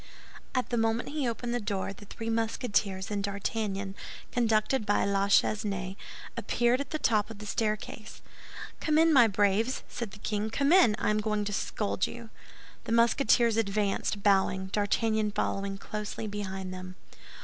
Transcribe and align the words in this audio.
At 0.55 0.71
the 0.71 0.77
moment 0.79 1.09
he 1.09 1.29
opened 1.29 1.53
the 1.53 1.59
door, 1.59 1.93
the 1.93 2.05
three 2.07 2.31
Musketeers 2.31 3.11
and 3.11 3.23
D'Artagnan, 3.23 3.93
conducted 4.31 4.83
by 4.83 5.05
La 5.05 5.27
Chesnaye, 5.27 5.95
appeared 6.35 6.81
at 6.81 6.89
the 6.89 6.97
top 6.97 7.29
of 7.29 7.37
the 7.37 7.45
staircase. 7.45 8.23
"Come 8.79 8.97
in, 8.97 9.13
my 9.13 9.27
braves," 9.27 9.83
said 9.87 10.09
the 10.09 10.17
king, 10.17 10.49
"come 10.49 10.71
in; 10.71 10.95
I 10.97 11.11
am 11.11 11.19
going 11.19 11.45
to 11.45 11.53
scold 11.53 12.07
you." 12.07 12.31
The 12.85 12.91
Musketeers 12.91 13.57
advanced, 13.57 14.23
bowing, 14.23 14.69
D'Artagnan 14.73 15.33
following 15.33 15.77
closely 15.77 16.25
behind 16.25 16.73
them. 16.73 16.95